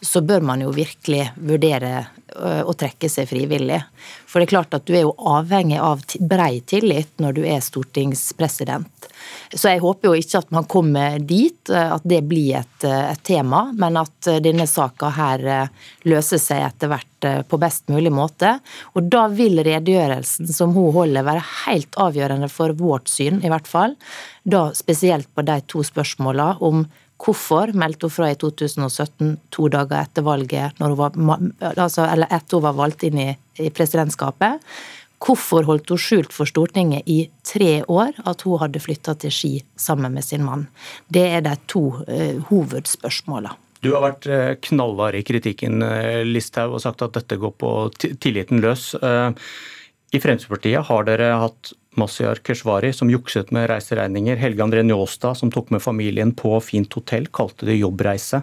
så 0.00 0.20
bør 0.20 0.42
man 0.42 0.62
jo 0.62 0.72
virkelig 0.72 1.30
vurdere 1.36 2.06
å 2.32 2.72
trekke 2.72 3.08
seg 3.12 3.28
frivillig. 3.28 3.82
For 4.26 4.40
det 4.40 4.46
er 4.46 4.54
klart 4.54 4.74
at 4.74 4.86
du 4.86 4.94
er 4.96 5.04
jo 5.04 5.14
avhengig 5.18 5.78
av 5.78 6.00
brei 6.18 6.62
tillit 6.64 7.20
når 7.20 7.32
du 7.36 7.42
er 7.44 7.60
stortingspresident. 7.60 9.08
Så 9.54 9.68
jeg 9.68 9.82
håper 9.82 10.08
jo 10.08 10.16
ikke 10.18 10.40
at 10.40 10.50
man 10.50 10.66
kommer 10.66 11.18
dit, 11.20 11.70
at 11.70 12.02
det 12.08 12.22
blir 12.26 12.62
et, 12.62 12.86
et 12.88 13.22
tema, 13.22 13.66
men 13.76 14.00
at 14.00 14.30
denne 14.42 14.66
saka 14.66 15.12
her 15.12 15.44
løser 16.08 16.40
seg 16.40 16.64
etter 16.64 16.90
hvert 16.90 17.28
på 17.46 17.60
best 17.60 17.92
mulig 17.92 18.10
måte. 18.10 18.56
Og 18.96 19.06
da 19.12 19.28
vil 19.30 19.60
redegjørelsen 19.62 20.48
som 20.50 20.72
hun 20.74 20.90
holder 20.96 21.28
være 21.28 21.44
helt 21.66 22.00
avgjørende 22.00 22.48
for 22.50 22.74
vårt 22.80 23.12
syn, 23.12 23.42
i 23.44 23.52
hvert 23.52 23.68
fall. 23.68 23.94
Da 24.42 24.70
spesielt 24.74 25.28
på 25.36 25.44
de 25.46 25.60
to 25.70 25.84
spørsmåla 25.86 26.56
om 26.64 26.86
Hvorfor 27.22 27.70
meldte 27.78 28.08
hun 28.08 28.14
fra 28.16 28.32
i 28.32 28.38
2017, 28.38 29.36
to 29.54 29.68
dager 29.70 30.00
etter 30.00 30.24
valget, 30.26 30.80
var, 30.80 31.14
altså, 31.70 32.08
eller 32.08 32.30
etter 32.34 32.58
hun 32.58 32.66
var 32.66 32.78
valgt 32.80 33.04
inn 33.06 33.20
i, 33.22 33.28
i, 33.62 33.70
presidentskapet? 33.70 34.64
Hvorfor 35.22 35.62
holdt 35.68 35.92
hun 35.94 36.00
skjult 36.02 36.34
for 36.34 36.50
Stortinget 36.50 37.06
i 37.06 37.20
tre 37.46 37.84
år 37.86 38.16
at 38.26 38.42
hun 38.42 38.58
hadde 38.58 38.82
flytta 38.82 39.14
til 39.22 39.34
Ski 39.34 39.52
sammen 39.78 40.16
med 40.16 40.26
sin 40.26 40.42
mann? 40.42 40.66
Det 41.06 41.22
er 41.36 41.44
de 41.46 41.54
to 41.70 41.84
uh, 42.02 42.42
hovedspørsmåla. 42.48 43.54
Du 43.86 43.92
har 43.94 44.02
vært 44.02 44.26
uh, 44.26 44.48
knallhard 44.66 45.20
i 45.20 45.22
kritikken, 45.26 45.78
uh, 45.78 46.24
Listhaug, 46.26 46.74
og 46.74 46.82
sagt 46.82 47.06
at 47.06 47.14
dette 47.20 47.38
går 47.38 47.54
på 47.54 47.70
tilliten 48.18 48.64
løs. 48.64 48.96
I 50.12 50.20
Fremskrittspartiet 50.20 50.90
har 50.90 51.06
dere 51.06 51.30
hatt 51.46 51.70
Mazyar 51.98 52.40
Keshvari 52.44 52.92
som 52.96 53.10
jukset 53.12 53.50
med 53.52 53.68
reiseregninger. 53.70 54.38
Helge 54.40 54.64
André 54.64 54.82
Njåstad 54.86 55.36
som 55.38 55.50
tok 55.52 55.70
med 55.70 55.82
familien 55.84 56.32
på 56.36 56.54
fint 56.64 56.92
hotell, 56.96 57.28
kalte 57.28 57.68
det 57.68 57.80
jobbreise. 57.80 58.42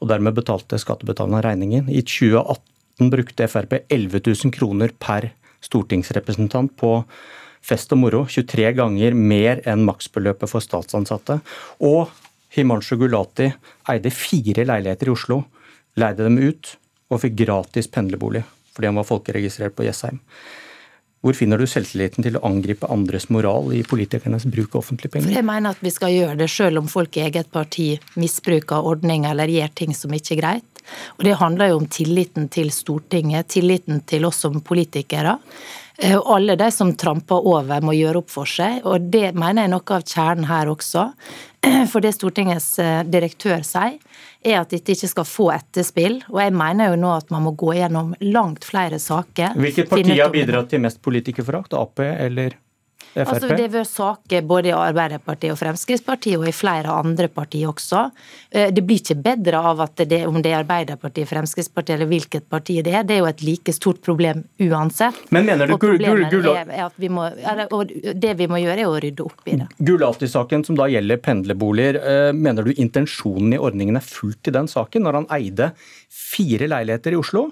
Og 0.00 0.10
dermed 0.10 0.34
betalte 0.38 0.78
skattebetalerne 0.80 1.42
regningen. 1.44 1.90
I 1.90 2.02
2018 2.02 3.12
brukte 3.12 3.48
Frp 3.48 3.78
11 3.88 4.24
000 4.26 4.54
kroner 4.56 4.94
per 4.98 5.30
stortingsrepresentant 5.64 6.74
på 6.80 6.96
fest 7.62 7.92
og 7.94 8.02
moro. 8.02 8.24
23 8.26 8.72
ganger 8.80 9.14
mer 9.14 9.62
enn 9.68 9.84
maksbeløpet 9.86 10.50
for 10.50 10.64
statsansatte. 10.64 11.38
Og 11.84 12.10
Himanshu 12.56 12.96
Gulati 12.98 13.52
eide 13.92 14.10
fire 14.10 14.66
leiligheter 14.66 15.10
i 15.10 15.14
Oslo, 15.14 15.44
leide 16.00 16.26
dem 16.26 16.40
ut 16.42 16.74
og 17.10 17.22
fikk 17.22 17.38
gratis 17.44 17.90
pendlerbolig 17.90 18.42
fordi 18.70 18.86
han 18.86 18.98
var 19.00 19.06
folkeregistrert 19.08 19.74
på 19.76 19.84
Jessheim. 19.84 20.20
Hvor 21.20 21.36
finner 21.36 21.60
du 21.60 21.66
selvtilliten 21.68 22.24
til 22.24 22.38
å 22.38 22.44
angripe 22.48 22.88
andres 22.88 23.26
moral 23.28 23.74
i 23.76 23.82
politikernes 23.84 24.46
bruk 24.48 24.72
av 24.72 24.80
offentlige 24.80 25.18
penger? 25.18 25.34
Jeg 25.36 25.44
mener 25.44 25.74
at 25.74 25.82
vi 25.84 25.92
skal 25.92 26.14
gjøre 26.14 26.38
det 26.40 26.48
selv 26.48 26.80
om 26.80 26.88
folk 26.88 27.18
i 27.18 27.26
eget 27.26 27.50
parti 27.52 27.90
misbruker 28.16 28.88
ordninger 28.88 29.34
eller 29.34 29.52
gjør 29.52 29.74
ting 29.82 29.92
som 29.96 30.14
ikke 30.16 30.38
er 30.38 30.40
greit. 30.40 30.79
Og 31.18 31.24
Det 31.24 31.36
handler 31.40 31.72
jo 31.72 31.82
om 31.82 31.86
tilliten 31.86 32.48
til 32.48 32.70
Stortinget, 32.74 33.48
tilliten 33.48 34.02
til 34.06 34.24
oss 34.28 34.42
som 34.46 34.60
politikere. 34.60 35.38
Eh, 36.00 36.16
og 36.16 36.36
alle 36.36 36.56
de 36.56 36.70
som 36.72 36.94
tramper 36.96 37.46
over, 37.46 37.82
må 37.84 37.92
gjøre 37.96 38.22
opp 38.22 38.30
for 38.32 38.48
seg. 38.48 38.80
Og 38.88 39.10
det 39.12 39.34
mener 39.34 39.64
jeg 39.64 39.70
er 39.70 39.74
noe 39.74 39.96
av 39.96 40.06
kjernen 40.06 40.48
her 40.48 40.70
også. 40.72 41.10
For 41.92 42.00
det 42.00 42.14
Stortingets 42.16 42.70
eh, 42.80 43.02
direktør 43.04 43.60
sier, 43.66 43.98
er 44.40 44.62
at 44.62 44.72
dette 44.72 44.94
ikke 44.94 45.10
skal 45.10 45.28
få 45.28 45.50
etterspill. 45.52 46.22
Og 46.32 46.40
jeg 46.40 46.56
mener 46.56 46.94
jo 46.94 47.02
nå 47.02 47.12
at 47.18 47.28
man 47.34 47.44
må 47.44 47.52
gå 47.52 47.74
gjennom 47.76 48.14
langt 48.24 48.64
flere 48.64 48.96
saker. 49.02 49.58
Hvilket 49.60 49.92
parti 49.92 50.16
har 50.16 50.32
bidratt 50.32 50.72
til 50.72 50.80
mest 50.86 51.02
politikerforakt? 51.04 51.76
Ap 51.76 52.00
eller 52.00 52.56
FRP? 52.56 52.66
Altså, 53.18 53.48
det 53.50 53.64
har 53.64 53.72
vært 53.72 53.90
saker 53.90 54.44
både 54.46 54.70
i 54.70 54.74
Arbeiderpartiet 54.74 55.54
og 55.54 55.58
Fremskrittspartiet, 55.58 56.38
og 56.38 56.46
i 56.46 56.54
flere 56.54 56.94
andre 56.94 57.26
partier 57.32 57.70
også. 57.70 58.04
Eh, 58.50 58.70
det 58.74 58.84
blir 58.86 59.00
ikke 59.02 59.18
bedre 59.24 59.62
av 59.70 59.82
at 59.86 60.04
det, 60.10 60.22
om 60.28 60.38
det 60.42 60.52
er 60.52 60.60
Arbeiderpartiet, 60.60 61.28
Fremskrittspartiet 61.30 61.96
eller 61.96 62.10
hvilket 62.10 62.46
parti 62.50 62.78
det 62.86 62.94
er. 62.94 63.06
Det 63.08 63.16
er 63.16 63.22
jo 63.24 63.30
et 63.30 63.44
like 63.46 63.74
stort 63.74 64.02
problem 64.06 64.44
uansett. 64.62 65.18
Men 65.34 65.48
mener 65.48 65.70
du 65.70 65.74
og 65.74 65.82
problemet 65.82 66.38
er, 66.38 66.70
er 66.70 66.86
at 66.86 66.98
vi 67.00 67.10
må, 67.12 67.26
og 67.70 67.94
Det 68.20 68.34
vi 68.38 68.48
må 68.50 68.60
gjøre, 68.62 68.84
er 68.84 68.90
å 68.90 68.98
rydde 69.02 69.26
opp 69.26 69.50
i 69.50 69.56
det. 69.60 69.68
Gulati-saken, 69.90 70.64
som 70.66 70.78
da 70.78 70.86
gjelder 70.90 71.20
pendlerboliger, 71.24 72.00
eh, 72.00 72.32
mener 72.36 72.66
du 72.66 72.74
intensjonen 72.76 73.56
i 73.56 73.60
ordningen 73.60 73.98
er 73.98 74.06
fulgt 74.06 74.50
i 74.50 74.54
den 74.54 74.70
saken, 74.70 75.06
når 75.06 75.22
han 75.22 75.30
eide 75.40 75.72
fire 76.10 76.70
leiligheter 76.70 77.16
i 77.16 77.20
Oslo? 77.20 77.48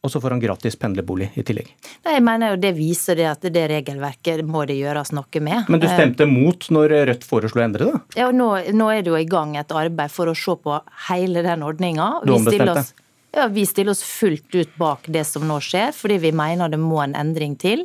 Og 0.00 0.10
så 0.12 0.20
får 0.20 0.34
han 0.34 0.40
gratis 0.40 0.78
pendlerbolig 0.80 1.28
i 1.36 1.44
tillegg. 1.44 1.68
Nei, 2.06 2.14
jeg 2.16 2.24
mener 2.24 2.54
jo 2.54 2.60
Det 2.62 2.70
viser 2.76 3.18
det 3.20 3.26
at 3.28 3.44
det 3.52 3.66
regelverket 3.68 4.40
må 4.48 4.64
det 4.68 4.78
gjøres 4.78 5.12
noe 5.12 5.42
med. 5.44 5.68
Men 5.68 5.82
du 5.82 5.86
stemte 5.90 6.26
mot 6.28 6.70
når 6.72 6.96
Rødt 7.10 7.26
foreslo 7.28 7.60
å 7.60 7.66
endre 7.66 7.90
det? 7.90 8.00
Ja, 8.16 8.30
og 8.30 8.38
nå, 8.38 8.48
nå, 8.72 8.88
er 8.94 9.04
det 9.04 9.12
jo 9.12 9.18
i 9.20 9.28
gang 9.28 9.52
et 9.60 9.74
arbeid 9.76 10.12
for 10.12 10.30
å 10.30 10.36
se 10.36 10.56
på 10.56 10.78
hele 11.10 11.44
den 11.44 11.66
ordninga. 11.66 12.14
Du 12.24 12.32
ombestemte? 12.38 12.88
Ja, 13.36 13.46
Vi 13.46 13.66
stiller 13.66 13.92
oss 13.92 14.02
fullt 14.02 14.54
ut 14.54 14.72
bak 14.80 15.04
det 15.06 15.22
som 15.28 15.44
nå 15.46 15.60
skjer, 15.62 15.92
fordi 15.94 16.16
vi 16.18 16.32
mener 16.34 16.72
det 16.72 16.80
må 16.82 16.98
en 17.04 17.14
endring 17.14 17.54
til. 17.60 17.84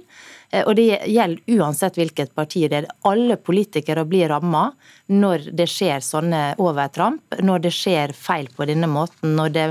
Eh, 0.49 0.63
og 0.63 0.75
det 0.79 1.03
gjelder 1.11 1.59
uansett 1.59 1.99
hvilket 1.99 2.33
parti 2.37 2.63
det 2.71 2.79
er. 2.79 2.87
Alle 3.05 3.37
politikere 3.37 4.07
blir 4.09 4.31
ramma 4.31 4.69
når 5.11 5.51
det 5.53 5.67
skjer 5.69 6.01
sånne 6.01 6.41
overtramp, 6.63 7.37
når 7.43 7.67
det 7.67 7.75
skjer 7.75 8.15
feil 8.17 8.49
på 8.55 8.65
denne 8.71 8.89
måten. 8.89 9.35
når 9.35 9.53
det 9.53 9.67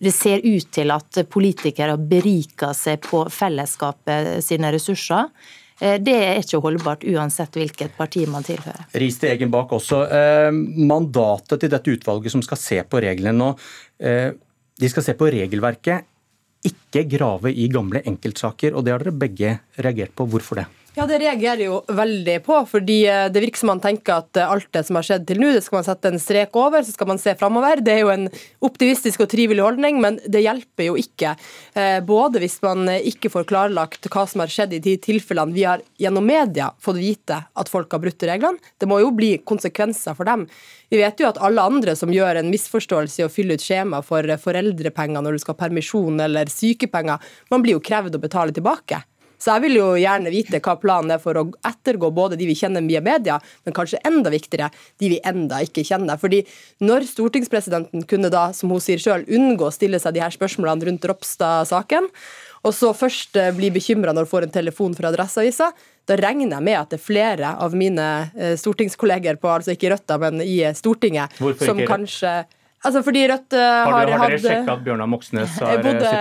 det 0.00 0.12
ser 0.16 0.40
ut 0.44 0.70
til 0.72 0.92
at 0.94 1.22
politikere 1.28 1.98
beriker 2.00 2.72
seg 2.76 3.02
på 3.04 3.26
fellesskapet 3.32 4.38
sine 4.44 4.70
ressurser. 4.72 5.28
Eh, 5.80 5.96
det 6.00 6.16
er 6.16 6.40
ikke 6.40 6.60
holdbart 6.64 7.04
uansett 7.08 7.56
hvilket 7.56 7.96
parti 7.98 8.24
man 8.28 8.44
tilhører. 8.46 8.88
Ris 9.00 9.18
til 9.20 9.32
egen 9.32 9.52
bak 9.52 9.72
også. 9.76 10.02
Eh, 10.08 10.48
mandatet 10.88 11.60
til 11.60 11.72
dette 11.72 11.96
utvalget 11.96 12.32
som 12.32 12.44
skal 12.44 12.60
se 12.60 12.80
på 12.84 13.02
reglene 13.04 13.36
nå, 13.36 13.50
eh, 14.00 14.30
de 14.80 14.88
skal 14.88 15.04
se 15.04 15.16
på 15.16 15.28
regelverket, 15.32 16.08
ikke 16.64 17.06
grave 17.08 17.52
i 17.52 17.68
gamle 17.72 18.02
enkeltsaker. 18.04 18.74
og 18.74 18.84
Det 18.84 18.92
har 18.92 19.04
dere 19.04 19.16
begge 19.16 19.58
reagert 19.80 20.16
på. 20.16 20.28
Hvorfor 20.28 20.60
det? 20.60 20.66
Ja, 20.98 21.04
Det 21.06 21.20
reagerer 21.22 21.60
jo 21.62 21.76
veldig 21.86 22.40
på. 22.42 22.56
fordi 22.66 23.04
eh, 23.06 23.28
Det 23.30 23.40
virker 23.44 23.60
som 23.62 23.68
man 23.70 23.80
tenker 23.80 24.24
at 24.24 24.36
eh, 24.36 24.50
alt 24.50 24.66
det 24.74 24.82
som 24.88 24.96
har 24.98 25.06
skjedd 25.06 25.26
til 25.28 25.38
nå, 25.38 25.52
det 25.54 25.62
skal 25.62 25.78
man 25.78 25.86
sette 25.86 26.10
en 26.10 26.18
strek 26.18 26.56
over, 26.58 26.82
så 26.82 26.90
skal 26.96 27.06
man 27.06 27.20
se 27.22 27.34
framover. 27.38 27.78
Det 27.78 27.92
er 27.94 28.00
jo 28.00 28.10
en 28.10 28.24
optimistisk 28.66 29.22
og 29.22 29.30
trivelig 29.30 29.62
holdning, 29.62 30.00
men 30.02 30.18
det 30.26 30.42
hjelper 30.42 30.88
jo 30.88 30.96
ikke. 30.98 31.36
Eh, 31.78 32.00
både 32.02 32.42
hvis 32.42 32.58
man 32.66 32.90
ikke 32.96 33.30
får 33.30 33.46
klarlagt 33.52 34.10
hva 34.10 34.24
som 34.26 34.42
har 34.42 34.50
skjedd 34.50 34.74
i 34.74 34.82
de 34.82 34.96
tilfellene 34.98 35.54
vi 35.54 35.62
har 35.68 35.84
gjennom 36.02 36.26
media 36.26 36.72
fått 36.82 36.98
vite 36.98 37.38
at 37.38 37.70
folk 37.70 37.94
har 37.94 38.02
brutt 38.02 38.26
reglene. 38.26 38.58
Det 38.74 38.90
må 38.90 38.98
jo 38.98 39.14
bli 39.14 39.36
konsekvenser 39.46 40.18
for 40.18 40.26
dem. 40.26 40.48
Vi 40.90 40.98
vet 40.98 41.22
jo 41.22 41.30
at 41.30 41.38
alle 41.38 41.68
andre 41.70 41.94
som 41.94 42.10
gjør 42.10 42.42
en 42.42 42.50
misforståelse 42.50 43.22
i 43.22 43.28
å 43.28 43.30
fylle 43.30 43.54
ut 43.54 43.62
skjema 43.62 44.02
for 44.02 44.26
foreldrepenger 44.26 45.22
når 45.22 45.38
du 45.38 45.44
skal 45.44 45.54
ha 45.54 45.62
permisjon 45.62 46.18
eller 46.26 46.50
sykepenger, 46.50 47.22
man 47.54 47.62
blir 47.62 47.78
jo 47.78 47.86
krevd 47.92 48.18
å 48.18 48.24
betale 48.26 48.58
tilbake. 48.58 49.04
Så 49.40 49.54
jeg 49.54 49.64
vil 49.64 49.78
jo 49.78 49.86
gjerne 49.96 50.32
vite 50.32 50.60
hva 50.60 50.76
planen 50.80 51.14
er 51.14 51.22
for 51.22 51.38
å 51.40 51.46
ettergå 51.66 52.10
både 52.14 52.36
de 52.40 52.48
vi 52.48 52.56
kjenner 52.58 52.84
via 52.84 53.00
media, 53.04 53.38
men 53.64 53.76
kanskje 53.76 54.02
enda 54.06 54.32
viktigere, 54.32 54.68
de 55.00 55.14
vi 55.14 55.22
enda 55.26 55.62
ikke 55.64 55.84
kjenner. 55.86 56.20
Fordi 56.20 56.42
når 56.84 57.08
stortingspresidenten 57.08 58.04
kunne 58.10 58.32
da, 58.32 58.50
som 58.56 58.72
hun 58.72 58.84
sier 58.84 59.00
sjøl, 59.00 59.24
unngå 59.24 59.70
å 59.70 59.74
stille 59.74 60.00
seg 60.02 60.16
de 60.16 60.24
her 60.24 60.34
spørsmålene 60.34 60.90
rundt 60.90 61.08
Ropstad-saken, 61.08 62.10
og 62.60 62.76
så 62.76 62.92
først 62.92 63.38
eh, 63.40 63.54
bli 63.56 63.70
bekymra 63.72 64.12
når 64.12 64.26
hun 64.26 64.32
får 64.34 64.46
en 64.46 64.54
telefon 64.58 64.94
fra 64.96 65.08
Adresseavisa, 65.08 65.70
da 66.08 66.16
regner 66.18 66.56
jeg 66.58 66.66
med 66.66 66.76
at 66.76 66.92
det 66.92 66.98
er 66.98 67.04
flere 67.06 67.52
av 67.64 67.76
mine 67.78 68.06
eh, 68.36 68.56
stortingskolleger 68.60 69.40
på, 69.40 69.48
altså 69.48 69.72
ikke 69.72 69.94
Rødt, 69.94 70.16
men 70.20 70.44
i 70.44 70.58
Stortinget, 70.76 71.38
Hvorfor 71.40 71.70
som 71.70 71.80
kanskje 71.88 72.42
Altså 72.80 73.02
fordi 73.04 73.26
Rødt 73.28 73.52
uh, 73.52 73.60
har, 73.60 73.92
har, 73.92 74.10
har 74.22 74.32
dere 74.32 74.40
sjekka 74.40 74.74
at 74.78 74.84
Bjørnar 74.86 75.08
Moxnes 75.12 75.56
har 75.60 75.74
eh, 75.74 75.82
bodde, 75.86 76.12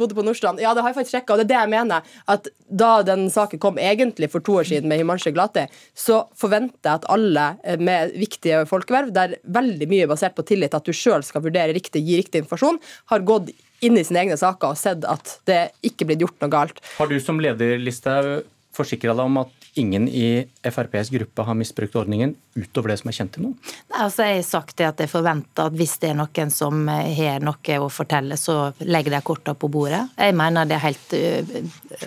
bodde 0.00 0.16
på 0.18 0.24
Nordstrand. 0.26 0.62
Ja, 0.62 0.72
det 0.74 0.82
har 0.82 0.90
jeg 0.90 0.98
faktisk 0.98 1.14
sjekka, 1.14 1.36
og 1.36 1.40
det 1.40 1.44
er 1.46 1.50
det 1.52 1.58
jeg 1.60 1.72
mener. 1.76 2.14
At 2.32 2.48
da 2.82 2.90
den 3.06 3.28
saken 3.30 3.62
kom 3.62 3.78
egentlig 3.78 4.32
for 4.32 4.42
to 4.42 4.58
år 4.58 4.66
siden 4.66 4.90
med 4.90 4.98
Himanshu 4.98 5.30
Glati, 5.34 5.68
så 5.94 6.24
forventer 6.38 6.90
jeg 6.90 7.02
at 7.02 7.06
alle 7.14 7.46
eh, 7.62 7.78
med 7.78 8.16
viktige 8.18 8.64
folkeverv, 8.70 9.12
der 9.14 9.36
veldig 9.46 9.90
mye 9.92 10.08
er 10.08 10.10
basert 10.10 10.34
på 10.38 10.46
tillit, 10.48 10.74
at 10.74 10.88
du 10.88 10.94
sjøl 10.96 11.22
skal 11.26 11.44
vurdere 11.46 11.76
riktig, 11.76 12.02
gi 12.02 12.18
riktig 12.18 12.42
informasjon, 12.42 12.82
har 13.14 13.28
gått 13.28 13.54
inn 13.82 13.98
i 13.98 14.02
sine 14.06 14.24
egne 14.24 14.38
saker 14.38 14.74
og 14.74 14.78
sett 14.78 15.06
at 15.06 15.36
det 15.46 15.60
ikke 15.86 16.10
blir 16.10 16.26
gjort 16.26 16.42
noe 16.42 16.50
galt. 16.50 16.82
Har 16.98 17.10
du 17.10 17.18
som 17.22 17.38
leder, 17.42 17.78
Listhaug, 17.82 18.42
forsikra 18.76 19.14
deg 19.16 19.28
om 19.28 19.42
at 19.42 19.58
ingen 19.80 20.04
i 20.08 20.44
FrPs 20.68 21.10
gruppe 21.12 21.44
har 21.46 21.56
misbrukt 21.56 21.96
ordningen, 21.96 22.34
utover 22.54 22.92
det 22.92 22.98
som 23.00 23.08
er 23.08 23.16
kjent 23.16 23.32
til 23.32 23.46
nå? 23.46 23.50
Nei, 23.92 24.00
altså 24.04 24.26
jeg 24.26 24.40
har 24.40 24.44
sagt 24.44 24.76
det 24.76 24.88
at 24.90 25.00
jeg 25.00 25.08
forventer 25.12 25.70
at 25.70 25.76
hvis 25.76 25.94
det 26.02 26.10
er 26.10 26.18
noen 26.18 26.52
som 26.52 26.88
har 26.92 27.44
noe 27.44 27.78
å 27.80 27.88
fortelle, 27.92 28.36
så 28.40 28.56
legger 28.84 29.16
de 29.16 29.22
kortene 29.24 29.56
på 29.56 29.70
bordet. 29.72 30.02
Jeg 30.20 30.36
mener 30.36 30.68
det 30.68 30.76
er 30.76 30.84
helt 30.86 31.16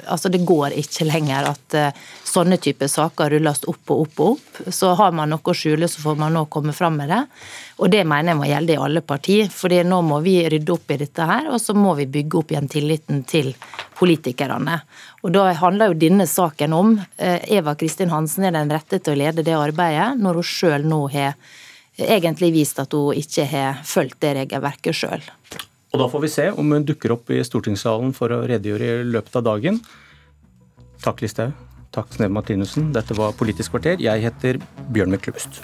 Altså 0.06 0.30
det 0.34 0.44
går 0.46 0.76
ikke 0.78 1.08
lenger 1.08 1.50
at 1.50 1.76
sånne 2.26 2.58
typer 2.62 2.90
saker 2.92 3.34
rulles 3.36 3.64
opp 3.70 3.94
og 3.94 4.06
opp 4.06 4.22
og 4.22 4.32
opp. 4.36 4.62
Så 4.74 4.94
har 4.98 5.14
man 5.16 5.32
noe 5.34 5.42
å 5.42 5.58
skjule, 5.58 5.90
så 5.90 6.04
får 6.04 6.20
man 6.22 6.36
nå 6.36 6.46
komme 6.54 6.74
fram 6.76 7.00
med 7.02 7.10
det. 7.14 7.22
Og 7.82 7.92
det 7.92 8.04
mener 8.08 8.34
jeg 8.34 8.40
må 8.40 8.50
gjelde 8.50 8.76
i 8.76 8.82
alle 8.88 9.02
partier. 9.06 9.50
fordi 9.52 9.82
nå 9.84 10.02
må 10.06 10.20
vi 10.26 10.38
rydde 10.50 10.74
opp 10.74 10.92
i 10.92 11.00
dette 11.02 11.26
her, 11.26 11.50
og 11.52 11.60
så 11.62 11.74
må 11.74 11.96
vi 11.96 12.06
bygge 12.06 12.40
opp 12.40 12.52
igjen 12.54 12.70
tilliten 12.72 13.24
til 13.24 13.54
politikerne. 13.96 14.80
Og 15.24 15.34
da 15.36 15.48
handler 15.58 15.92
jo 15.92 16.00
denne 16.06 16.28
saken 16.30 16.76
om 16.76 16.96
eh, 17.18 17.44
Eva 17.58 17.76
Kristin 17.80 18.12
Hansen 18.14 18.48
er 18.48 18.56
den 18.56 18.74
rette 18.74 19.00
til 19.00 19.16
å 19.16 19.22
lede 19.24 19.46
det 19.46 19.56
arbeidet, 19.58 20.16
når 20.20 20.42
hun 20.42 20.50
sjøl 20.50 20.88
nå 20.88 21.06
har 21.16 21.38
egentlig 21.96 22.52
vist 22.56 22.80
at 22.84 22.94
hun 22.94 23.16
ikke 23.16 23.48
har 23.52 23.80
fulgt 23.88 24.20
det 24.24 24.36
regelverket 24.42 24.98
sjøl. 24.98 25.24
Og 25.96 26.02
da 26.02 26.10
får 26.12 26.26
vi 26.26 26.34
se 26.34 26.50
om 26.52 26.76
hun 26.76 26.84
dukker 26.88 27.16
opp 27.16 27.32
i 27.32 27.40
stortingssalen 27.46 28.12
for 28.18 28.34
å 28.36 28.44
redegjøre 28.50 28.92
i 29.00 29.08
løpet 29.16 29.40
av 29.40 29.48
dagen. 29.48 29.80
Takk, 31.06 31.24
Listhaug. 31.24 31.56
Takk, 31.96 32.12
Sneve 32.12 32.36
Martinussen. 32.36 32.92
Dette 32.96 33.16
var 33.16 33.36
Politisk 33.40 33.78
kvarter. 33.78 34.02
Jeg 34.04 34.28
heter 34.28 34.60
Bjørn 34.92 35.16
Myklebust. 35.16 35.64